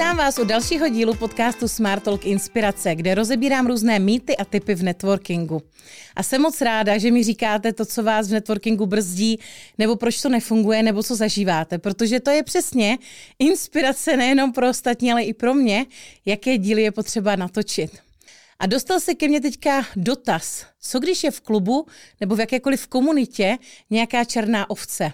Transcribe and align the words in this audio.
Vítám 0.00 0.16
vás 0.16 0.38
u 0.38 0.44
dalšího 0.44 0.88
dílu 0.88 1.14
podcastu 1.14 1.68
Smart 1.68 2.02
Talk 2.02 2.26
Inspirace, 2.26 2.94
kde 2.94 3.14
rozebírám 3.14 3.66
různé 3.66 3.98
mýty 3.98 4.36
a 4.36 4.44
typy 4.44 4.74
v 4.74 4.82
networkingu. 4.82 5.62
A 6.16 6.22
jsem 6.22 6.42
moc 6.42 6.60
ráda, 6.60 6.98
že 6.98 7.10
mi 7.10 7.24
říkáte 7.24 7.72
to, 7.72 7.84
co 7.84 8.02
vás 8.02 8.28
v 8.28 8.32
networkingu 8.32 8.86
brzdí, 8.86 9.38
nebo 9.78 9.96
proč 9.96 10.22
to 10.22 10.28
nefunguje, 10.28 10.82
nebo 10.82 11.02
co 11.02 11.16
zažíváte, 11.16 11.78
protože 11.78 12.20
to 12.20 12.30
je 12.30 12.42
přesně 12.42 12.98
inspirace 13.38 14.16
nejenom 14.16 14.52
pro 14.52 14.68
ostatní, 14.68 15.12
ale 15.12 15.22
i 15.22 15.34
pro 15.34 15.54
mě, 15.54 15.86
jaké 16.26 16.58
díly 16.58 16.82
je 16.82 16.92
potřeba 16.92 17.36
natočit. 17.36 17.90
A 18.58 18.66
dostal 18.66 19.00
se 19.00 19.14
ke 19.14 19.28
mně 19.28 19.40
teďka 19.40 19.86
dotaz, 19.96 20.66
co 20.80 21.00
když 21.00 21.24
je 21.24 21.30
v 21.30 21.40
klubu 21.40 21.86
nebo 22.20 22.36
v 22.36 22.40
jakékoliv 22.40 22.86
komunitě 22.86 23.58
nějaká 23.90 24.24
černá 24.24 24.70
ovce? 24.70 25.12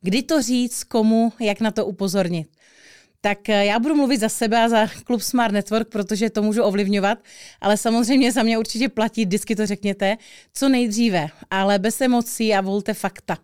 Kdy 0.00 0.22
to 0.22 0.42
říct, 0.42 0.84
komu, 0.84 1.32
jak 1.40 1.60
na 1.60 1.70
to 1.70 1.86
upozornit? 1.86 2.59
Tak 3.20 3.48
eh, 3.48 3.64
já 3.64 3.78
budu 3.78 3.94
mluvit 3.96 4.20
za 4.20 4.28
sebe 4.28 4.62
a 4.64 4.68
za 4.68 4.86
klub 5.04 5.20
Smart 5.20 5.54
Network, 5.54 5.88
protože 5.88 6.30
to 6.30 6.42
můžu 6.42 6.62
ovlivňovat, 6.62 7.18
ale 7.60 7.76
samozřejmě 7.76 8.32
za 8.32 8.42
mě 8.42 8.58
určitě 8.58 8.88
platí, 8.88 9.24
vždycky 9.24 9.56
to 9.56 9.66
řekněte, 9.66 10.16
co 10.54 10.68
nejdříve, 10.68 11.28
ale 11.50 11.78
bez 11.78 12.00
emocí 12.00 12.54
a 12.54 12.60
volte 12.60 12.94
fakta. 12.94 13.38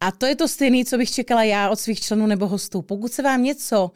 A 0.00 0.12
to 0.12 0.26
je 0.26 0.36
to 0.36 0.48
stejné, 0.48 0.84
co 0.84 0.98
bych 0.98 1.10
čekala 1.10 1.42
já 1.42 1.70
od 1.70 1.80
svých 1.80 2.00
členů 2.00 2.26
nebo 2.26 2.48
hostů. 2.48 2.82
Pokud 2.82 3.12
se 3.12 3.22
vám 3.22 3.42
něco 3.42 3.90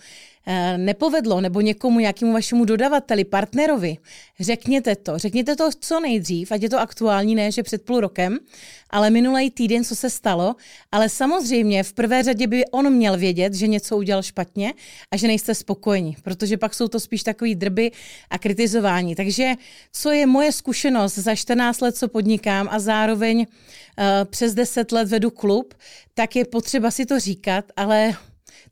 nepovedlo 0.77 1.41
nebo 1.41 1.61
někomu, 1.61 2.01
nějakému 2.01 2.33
vašemu 2.33 2.65
dodavateli, 2.65 3.25
partnerovi, 3.25 3.97
řekněte 4.41 4.97
to. 4.97 5.19
Řekněte 5.19 5.57
to 5.57 5.71
co 5.81 6.01
nejdřív, 6.01 6.53
ať 6.53 6.63
je 6.63 6.71
to 6.71 6.81
aktuální, 6.81 7.35
ne, 7.35 7.53
že 7.53 7.63
před 7.63 7.83
půl 7.83 8.01
rokem, 8.01 8.39
ale 8.91 9.11
minulý 9.11 9.51
týden, 9.51 9.85
co 9.85 9.97
se 9.97 10.11
stalo, 10.11 10.57
ale 10.93 11.09
samozřejmě 11.09 11.83
v 11.83 11.93
prvé 11.93 12.23
řadě 12.23 12.47
by 12.47 12.65
on 12.67 12.93
měl 12.93 13.19
vědět, 13.19 13.55
že 13.55 13.67
něco 13.67 13.97
udělal 13.97 14.23
špatně 14.23 14.75
a 15.11 15.17
že 15.17 15.27
nejste 15.27 15.55
spokojeni, 15.55 16.17
protože 16.23 16.57
pak 16.57 16.75
jsou 16.75 16.89
to 16.89 17.01
spíš 17.01 17.23
takový 17.23 17.55
drby 17.55 17.91
a 18.31 18.39
kritizování. 18.39 19.15
Takže 19.15 19.53
co 19.93 20.11
je 20.11 20.27
moje 20.27 20.53
zkušenost 20.53 21.15
za 21.19 21.35
14 21.35 21.81
let, 21.81 21.97
co 21.97 22.09
podnikám 22.09 22.69
a 22.71 22.79
zároveň 22.79 23.39
uh, 23.39 23.47
přes 24.25 24.55
10 24.55 24.93
let 24.93 25.09
vedu 25.09 25.31
klub, 25.31 25.75
tak 26.15 26.37
je 26.37 26.45
potřeba 26.45 26.91
si 26.91 27.07
to 27.07 27.21
říkat, 27.21 27.65
ale 27.77 28.15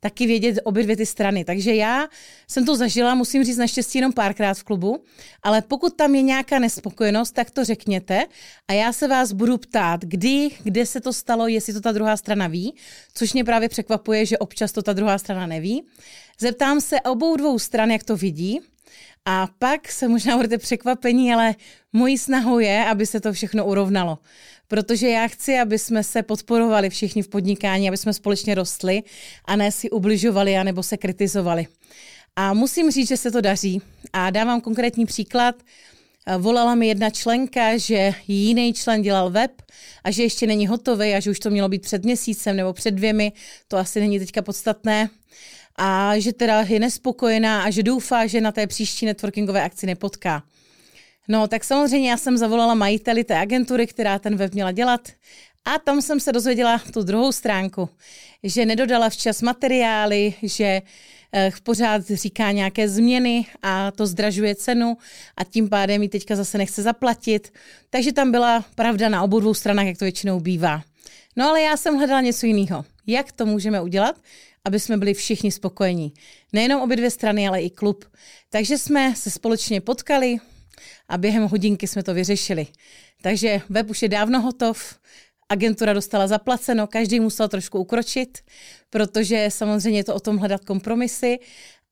taky 0.00 0.26
vědět 0.26 0.58
obě 0.64 0.82
dvě 0.82 0.96
ty 0.96 1.06
strany. 1.06 1.44
Takže 1.44 1.74
já 1.74 2.08
jsem 2.48 2.66
to 2.66 2.76
zažila, 2.76 3.14
musím 3.14 3.44
říct 3.44 3.56
naštěstí 3.56 3.98
jenom 3.98 4.12
párkrát 4.12 4.54
v 4.54 4.62
klubu, 4.62 5.04
ale 5.42 5.62
pokud 5.62 5.96
tam 5.96 6.14
je 6.14 6.22
nějaká 6.22 6.58
nespokojenost, 6.58 7.32
tak 7.32 7.50
to 7.50 7.64
řekněte 7.64 8.24
a 8.68 8.72
já 8.72 8.92
se 8.92 9.08
vás 9.08 9.32
budu 9.32 9.58
ptát, 9.58 10.00
kdy, 10.04 10.50
kde 10.62 10.86
se 10.86 11.00
to 11.00 11.12
stalo, 11.12 11.46
jestli 11.46 11.72
to 11.72 11.80
ta 11.80 11.92
druhá 11.92 12.16
strana 12.16 12.46
ví, 12.46 12.74
což 13.14 13.32
mě 13.32 13.44
právě 13.44 13.68
překvapuje, 13.68 14.26
že 14.26 14.38
občas 14.38 14.72
to 14.72 14.82
ta 14.82 14.92
druhá 14.92 15.18
strana 15.18 15.46
neví. 15.46 15.82
Zeptám 16.38 16.80
se 16.80 17.00
obou 17.00 17.36
dvou 17.36 17.58
stran, 17.58 17.90
jak 17.90 18.04
to 18.04 18.16
vidí, 18.16 18.60
a 19.24 19.48
pak 19.58 19.92
se 19.92 20.08
možná 20.08 20.36
budete 20.36 20.58
překvapení, 20.58 21.34
ale 21.34 21.54
mojí 21.92 22.18
snahou 22.18 22.58
je, 22.58 22.84
aby 22.84 23.06
se 23.06 23.20
to 23.20 23.32
všechno 23.32 23.66
urovnalo 23.66 24.18
protože 24.70 25.08
já 25.08 25.28
chci, 25.28 25.58
aby 25.58 25.78
jsme 25.78 26.04
se 26.04 26.22
podporovali 26.22 26.90
všichni 26.90 27.22
v 27.22 27.28
podnikání, 27.28 27.88
aby 27.88 27.96
jsme 27.96 28.12
společně 28.12 28.54
rostli 28.54 29.02
a 29.44 29.56
ne 29.56 29.72
si 29.72 29.90
ubližovali 29.90 30.56
anebo 30.56 30.82
se 30.82 30.96
kritizovali. 30.96 31.66
A 32.36 32.54
musím 32.54 32.90
říct, 32.90 33.08
že 33.08 33.16
se 33.16 33.30
to 33.30 33.40
daří. 33.40 33.82
A 34.12 34.30
dávám 34.30 34.60
konkrétní 34.60 35.06
příklad. 35.06 35.54
Volala 36.38 36.74
mi 36.74 36.88
jedna 36.88 37.10
členka, 37.10 37.76
že 37.76 38.14
jiný 38.28 38.72
člen 38.72 39.02
dělal 39.02 39.30
web 39.30 39.62
a 40.04 40.10
že 40.10 40.22
ještě 40.22 40.46
není 40.46 40.66
hotový 40.66 41.14
a 41.14 41.20
že 41.20 41.30
už 41.30 41.38
to 41.38 41.50
mělo 41.50 41.68
být 41.68 41.82
před 41.82 42.04
měsícem 42.04 42.56
nebo 42.56 42.72
před 42.72 42.90
dvěmi, 42.90 43.32
to 43.68 43.76
asi 43.76 44.00
není 44.00 44.18
teďka 44.18 44.42
podstatné. 44.42 45.10
A 45.76 46.18
že 46.18 46.32
teda 46.32 46.60
je 46.60 46.80
nespokojená 46.80 47.62
a 47.62 47.70
že 47.70 47.82
doufá, 47.82 48.26
že 48.26 48.40
na 48.40 48.52
té 48.52 48.66
příští 48.66 49.06
networkingové 49.06 49.62
akci 49.62 49.86
nepotká. 49.86 50.42
No, 51.28 51.48
tak 51.48 51.64
samozřejmě 51.64 52.10
já 52.10 52.16
jsem 52.16 52.36
zavolala 52.36 52.74
majiteli 52.74 53.24
té 53.24 53.38
agentury, 53.38 53.86
která 53.86 54.18
ten 54.18 54.36
web 54.36 54.54
měla 54.54 54.72
dělat 54.72 55.08
a 55.64 55.78
tam 55.78 56.02
jsem 56.02 56.20
se 56.20 56.32
dozvěděla 56.32 56.80
tu 56.92 57.02
druhou 57.02 57.32
stránku, 57.32 57.88
že 58.42 58.66
nedodala 58.66 59.08
včas 59.08 59.42
materiály, 59.42 60.34
že 60.42 60.82
eh, 61.34 61.50
pořád 61.62 62.02
říká 62.06 62.52
nějaké 62.52 62.88
změny 62.88 63.46
a 63.62 63.90
to 63.90 64.06
zdražuje 64.06 64.54
cenu 64.54 64.96
a 65.36 65.44
tím 65.44 65.68
pádem 65.68 66.02
ji 66.02 66.08
teďka 66.08 66.36
zase 66.36 66.58
nechce 66.58 66.82
zaplatit. 66.82 67.52
Takže 67.90 68.12
tam 68.12 68.30
byla 68.30 68.64
pravda 68.74 69.08
na 69.08 69.22
obou 69.22 69.40
dvou 69.40 69.54
stranách, 69.54 69.86
jak 69.86 69.98
to 69.98 70.04
většinou 70.04 70.40
bývá. 70.40 70.82
No 71.36 71.48
ale 71.48 71.62
já 71.62 71.76
jsem 71.76 71.96
hledala 71.96 72.20
něco 72.20 72.46
jiného. 72.46 72.84
Jak 73.06 73.32
to 73.32 73.46
můžeme 73.46 73.80
udělat, 73.80 74.16
aby 74.64 74.80
jsme 74.80 74.96
byli 74.96 75.14
všichni 75.14 75.52
spokojení. 75.52 76.12
Nejenom 76.52 76.82
obě 76.82 76.96
dvě 76.96 77.10
strany, 77.10 77.48
ale 77.48 77.62
i 77.62 77.70
klub. 77.70 78.04
Takže 78.50 78.78
jsme 78.78 79.14
se 79.16 79.30
společně 79.30 79.80
potkali, 79.80 80.38
a 81.08 81.18
během 81.18 81.42
hodinky 81.48 81.86
jsme 81.86 82.02
to 82.02 82.14
vyřešili. 82.14 82.66
Takže 83.22 83.60
web 83.68 83.90
už 83.90 84.02
je 84.02 84.08
dávno 84.08 84.40
hotov, 84.40 84.98
agentura 85.48 85.92
dostala 85.92 86.26
zaplaceno, 86.26 86.86
každý 86.86 87.20
musel 87.20 87.48
trošku 87.48 87.78
ukročit, 87.78 88.38
protože 88.90 89.46
samozřejmě 89.48 90.00
je 90.00 90.04
to 90.04 90.14
o 90.14 90.20
tom 90.20 90.36
hledat 90.36 90.64
kompromisy. 90.64 91.38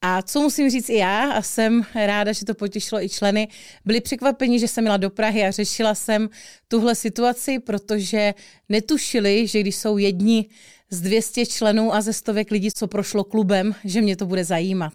A 0.02 0.22
co 0.22 0.40
musím 0.40 0.70
říct 0.70 0.88
i 0.88 0.94
já, 0.94 1.32
a 1.32 1.42
jsem 1.42 1.82
ráda, 1.94 2.32
že 2.32 2.44
to 2.44 2.54
potěšilo 2.54 3.02
i 3.02 3.08
členy, 3.08 3.48
byli 3.84 4.00
překvapeni, 4.00 4.58
že 4.58 4.68
jsem 4.68 4.84
měla 4.84 4.96
do 4.96 5.10
Prahy 5.10 5.44
a 5.44 5.50
řešila 5.50 5.94
jsem 5.94 6.28
tuhle 6.68 6.94
situaci, 6.94 7.58
protože 7.58 8.34
netušili, 8.68 9.46
že 9.46 9.60
když 9.60 9.76
jsou 9.76 9.98
jedni 9.98 10.48
z 10.90 11.00
200 11.00 11.46
členů 11.46 11.94
a 11.94 12.00
ze 12.00 12.12
stovek 12.12 12.50
lidí, 12.50 12.70
co 12.72 12.86
prošlo 12.86 13.24
klubem, 13.24 13.74
že 13.84 14.00
mě 14.00 14.16
to 14.16 14.26
bude 14.26 14.44
zajímat. 14.44 14.92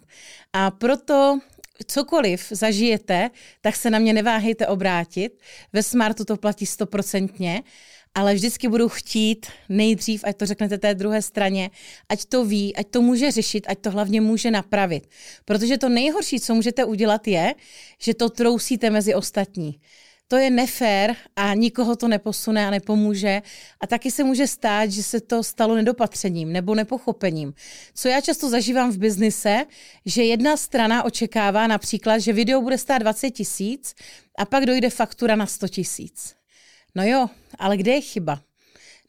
A 0.52 0.70
proto 0.70 1.38
cokoliv 1.86 2.46
zažijete, 2.50 3.30
tak 3.60 3.76
se 3.76 3.90
na 3.90 3.98
mě 3.98 4.12
neváhejte 4.12 4.66
obrátit. 4.66 5.40
Ve 5.72 5.82
Smartu 5.82 6.24
to 6.24 6.36
platí 6.36 6.66
stoprocentně, 6.66 7.62
ale 8.14 8.34
vždycky 8.34 8.68
budu 8.68 8.88
chtít 8.88 9.46
nejdřív, 9.68 10.24
ať 10.24 10.36
to 10.36 10.46
řeknete 10.46 10.78
té 10.78 10.94
druhé 10.94 11.22
straně, 11.22 11.70
ať 12.08 12.24
to 12.24 12.44
ví, 12.44 12.76
ať 12.76 12.86
to 12.88 13.02
může 13.02 13.30
řešit, 13.30 13.66
ať 13.68 13.78
to 13.78 13.90
hlavně 13.90 14.20
může 14.20 14.50
napravit. 14.50 15.08
Protože 15.44 15.78
to 15.78 15.88
nejhorší, 15.88 16.40
co 16.40 16.54
můžete 16.54 16.84
udělat, 16.84 17.28
je, 17.28 17.54
že 17.98 18.14
to 18.14 18.28
trousíte 18.30 18.90
mezi 18.90 19.14
ostatní 19.14 19.80
to 20.28 20.36
je 20.36 20.50
nefér 20.50 21.16
a 21.36 21.54
nikoho 21.54 21.96
to 21.96 22.08
neposune 22.08 22.66
a 22.66 22.70
nepomůže. 22.70 23.42
A 23.80 23.86
taky 23.86 24.10
se 24.10 24.24
může 24.24 24.46
stát, 24.46 24.90
že 24.90 25.02
se 25.02 25.20
to 25.20 25.42
stalo 25.42 25.74
nedopatřením 25.74 26.52
nebo 26.52 26.74
nepochopením. 26.74 27.54
Co 27.94 28.08
já 28.08 28.20
často 28.20 28.50
zažívám 28.50 28.90
v 28.90 28.98
biznise, 28.98 29.64
že 30.06 30.24
jedna 30.24 30.56
strana 30.56 31.02
očekává 31.02 31.66
například, 31.66 32.18
že 32.18 32.32
video 32.32 32.60
bude 32.60 32.78
stát 32.78 32.98
20 32.98 33.30
tisíc 33.30 33.94
a 34.38 34.44
pak 34.44 34.66
dojde 34.66 34.90
faktura 34.90 35.36
na 35.36 35.46
100 35.46 35.68
tisíc. 35.68 36.34
No 36.94 37.04
jo, 37.04 37.26
ale 37.58 37.76
kde 37.76 37.92
je 37.92 38.00
chyba? 38.00 38.40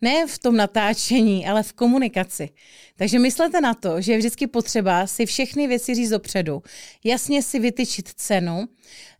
Ne 0.01 0.27
v 0.27 0.39
tom 0.39 0.57
natáčení, 0.57 1.47
ale 1.47 1.63
v 1.63 1.73
komunikaci. 1.73 2.49
Takže 2.95 3.19
myslete 3.19 3.61
na 3.61 3.73
to, 3.73 4.01
že 4.01 4.11
je 4.11 4.17
vždycky 4.17 4.47
potřeba 4.47 5.07
si 5.07 5.25
všechny 5.25 5.67
věci 5.67 5.95
říct 5.95 6.09
dopředu, 6.09 6.63
jasně 7.03 7.43
si 7.43 7.59
vytyčit 7.59 8.09
cenu, 8.09 8.65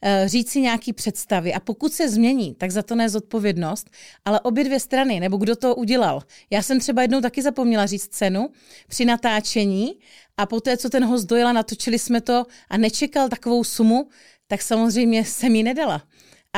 eh, 0.02 0.24
říct 0.28 0.52
si 0.52 0.62
nějaký 0.62 0.94
představy 0.94 1.54
a 1.54 1.60
pokud 1.60 1.94
se 1.94 2.10
změní, 2.10 2.56
tak 2.56 2.72
za 2.72 2.84
to 2.84 2.96
ne 2.96 3.10
zodpovědnost, 3.10 3.90
ale 4.26 4.40
obě 4.40 4.64
dvě 4.64 4.80
strany, 4.80 5.20
nebo 5.20 5.38
kdo 5.38 5.56
to 5.56 5.76
udělal. 5.76 6.22
Já 6.50 6.62
jsem 6.62 6.80
třeba 6.80 7.02
jednou 7.02 7.22
taky 7.22 7.42
zapomněla 7.42 7.86
říct 7.86 8.08
cenu 8.08 8.50
při 8.88 9.06
natáčení 9.06 10.00
a 10.38 10.46
poté, 10.46 10.78
co 10.78 10.90
ten 10.90 11.06
host 11.06 11.26
dojela, 11.26 11.54
natočili 11.54 12.00
jsme 12.00 12.22
to 12.22 12.46
a 12.70 12.78
nečekal 12.78 13.30
takovou 13.30 13.64
sumu, 13.64 14.10
tak 14.48 14.62
samozřejmě 14.62 15.26
jsem 15.26 15.56
ji 15.56 15.64
nedala. 15.64 16.04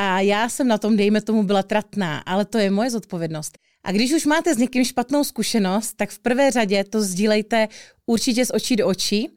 A 0.00 0.20
já 0.20 0.48
jsem 0.48 0.68
na 0.68 0.78
tom, 0.78 0.96
dejme 0.96 1.20
tomu, 1.20 1.42
byla 1.42 1.62
tratná, 1.62 2.18
ale 2.18 2.44
to 2.44 2.58
je 2.58 2.70
moje 2.70 2.90
zodpovědnost. 2.90 3.58
A 3.84 3.92
když 3.92 4.12
už 4.12 4.26
máte 4.26 4.54
s 4.54 4.58
někým 4.58 4.84
špatnou 4.84 5.24
zkušenost, 5.24 5.92
tak 5.96 6.10
v 6.10 6.18
prvé 6.18 6.50
řadě 6.50 6.84
to 6.84 7.02
sdílejte 7.02 7.68
určitě 8.06 8.46
z 8.46 8.50
očí 8.54 8.76
do 8.76 8.86
očí, 8.86 9.30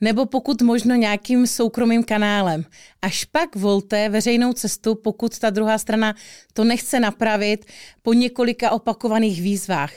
nebo 0.00 0.26
pokud 0.26 0.62
možno 0.62 0.94
nějakým 0.94 1.46
soukromým 1.46 2.04
kanálem. 2.04 2.64
Až 3.02 3.24
pak 3.24 3.56
volte 3.56 4.08
veřejnou 4.08 4.52
cestu, 4.52 4.94
pokud 4.94 5.38
ta 5.38 5.50
druhá 5.50 5.78
strana 5.78 6.14
to 6.52 6.64
nechce 6.64 7.00
napravit 7.00 7.66
po 8.02 8.12
několika 8.12 8.70
opakovaných 8.70 9.42
výzvách. 9.42 9.92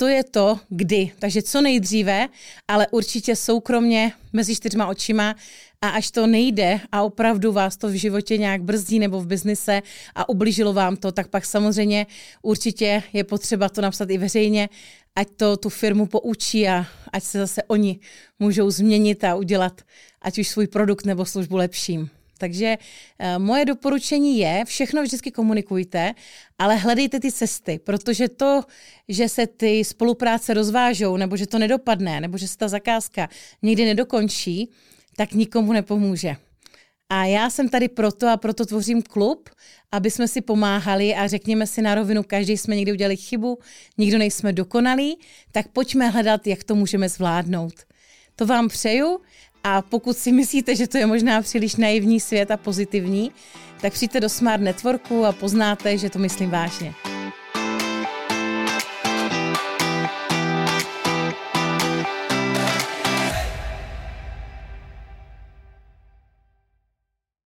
To 0.00 0.06
je 0.06 0.24
to, 0.24 0.60
kdy. 0.68 1.10
Takže 1.18 1.42
co 1.42 1.60
nejdříve, 1.60 2.28
ale 2.68 2.86
určitě 2.90 3.36
soukromně 3.36 4.12
mezi 4.32 4.56
čtyřma 4.56 4.86
očima 4.86 5.34
a 5.82 5.88
až 5.88 6.10
to 6.10 6.26
nejde 6.26 6.80
a 6.92 7.02
opravdu 7.02 7.52
vás 7.52 7.76
to 7.76 7.88
v 7.88 7.92
životě 7.92 8.38
nějak 8.38 8.62
brzdí 8.62 8.98
nebo 8.98 9.20
v 9.20 9.26
biznise 9.26 9.82
a 10.14 10.28
ublížilo 10.28 10.72
vám 10.72 10.96
to, 10.96 11.12
tak 11.12 11.28
pak 11.28 11.46
samozřejmě 11.46 12.06
určitě 12.42 13.02
je 13.12 13.24
potřeba 13.24 13.68
to 13.68 13.80
napsat 13.80 14.10
i 14.10 14.18
veřejně, 14.18 14.68
ať 15.16 15.28
to 15.36 15.56
tu 15.56 15.68
firmu 15.68 16.06
poučí 16.06 16.68
a 16.68 16.86
ať 17.12 17.22
se 17.22 17.38
zase 17.38 17.62
oni 17.62 18.00
můžou 18.38 18.70
změnit 18.70 19.24
a 19.24 19.34
udělat 19.34 19.82
ať 20.22 20.38
už 20.38 20.48
svůj 20.48 20.66
produkt 20.66 21.06
nebo 21.06 21.24
službu 21.24 21.56
lepším. 21.56 22.10
Takže 22.38 22.78
uh, 22.78 23.42
moje 23.42 23.64
doporučení 23.64 24.38
je, 24.38 24.64
všechno 24.66 25.02
vždycky 25.02 25.30
komunikujte, 25.30 26.14
ale 26.58 26.76
hledejte 26.76 27.20
ty 27.20 27.32
cesty, 27.32 27.80
protože 27.84 28.28
to, 28.28 28.62
že 29.08 29.28
se 29.28 29.46
ty 29.46 29.84
spolupráce 29.84 30.54
rozvážou, 30.54 31.16
nebo 31.16 31.36
že 31.36 31.46
to 31.46 31.58
nedopadne, 31.58 32.20
nebo 32.20 32.38
že 32.38 32.48
se 32.48 32.56
ta 32.56 32.68
zakázka 32.68 33.28
nikdy 33.62 33.84
nedokončí, 33.84 34.70
tak 35.16 35.32
nikomu 35.32 35.72
nepomůže. 35.72 36.36
A 37.10 37.24
já 37.24 37.50
jsem 37.50 37.68
tady 37.68 37.88
proto 37.88 38.28
a 38.28 38.36
proto 38.36 38.66
tvořím 38.66 39.02
klub, 39.02 39.50
aby 39.92 40.10
jsme 40.10 40.28
si 40.28 40.40
pomáhali 40.40 41.14
a 41.14 41.26
řekněme 41.26 41.66
si 41.66 41.82
na 41.82 41.94
rovinu, 41.94 42.22
každý 42.22 42.56
jsme 42.56 42.76
někdy 42.76 42.92
udělali 42.92 43.16
chybu, 43.16 43.58
nikdo 43.98 44.18
nejsme 44.18 44.52
dokonalí, 44.52 45.18
tak 45.52 45.68
pojďme 45.68 46.08
hledat, 46.08 46.46
jak 46.46 46.64
to 46.64 46.74
můžeme 46.74 47.08
zvládnout. 47.08 47.74
To 48.36 48.46
vám 48.46 48.68
přeju 48.68 49.20
a 49.64 49.82
pokud 49.82 50.16
si 50.16 50.32
myslíte, 50.32 50.76
že 50.76 50.88
to 50.88 50.98
je 50.98 51.06
možná 51.06 51.42
příliš 51.42 51.76
naivní 51.76 52.20
svět 52.20 52.50
a 52.50 52.56
pozitivní, 52.56 53.32
tak 53.80 53.92
přijďte 53.92 54.20
do 54.20 54.28
Smart 54.28 54.62
Networku 54.62 55.24
a 55.24 55.32
poznáte, 55.32 55.98
že 55.98 56.10
to 56.10 56.18
myslím 56.18 56.50
vážně. 56.50 56.94